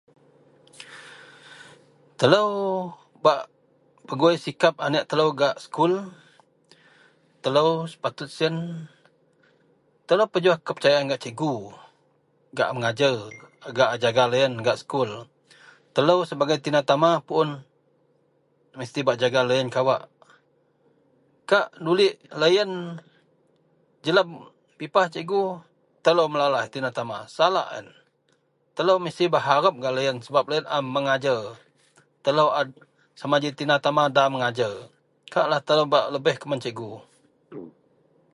[2.19, 2.43] Telo
[3.25, 3.41] bak
[4.07, 5.93] pegui sikap anek telo gak sekul
[7.43, 8.29] telo sepatut
[10.07, 11.53] telo pejuwah kepercayaan gak cikgu
[12.57, 13.15] gak a mengajar
[13.77, 15.11] gak a jaga loyen gak sekul
[15.95, 17.49] telo sebagai tina tama puon
[18.79, 20.03] mesti bak jaga loyen kawak
[21.49, 22.71] kak nuliek loyen
[24.05, 24.29] jeleb
[24.79, 25.43] pipah cikgu
[26.05, 27.87] telo melalaih tina tama salak iyen
[29.05, 30.17] mesti bak harep gak loyen
[30.69, 31.41] a mengajar
[32.25, 32.45] telo
[33.25, 34.01] sama ji tina tama